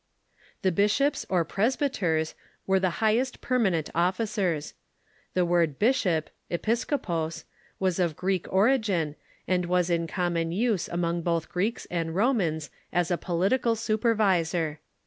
[0.63, 2.33] The bishops or presbyters
[2.65, 4.73] were the highest permanent offi cers.
[5.35, 7.43] The word bishop (episcopos)
[7.79, 9.15] was of Greek origin,
[9.47, 14.79] and was in common use among both Greeks and Romans ''offi^T"* ^^^ political supervisor.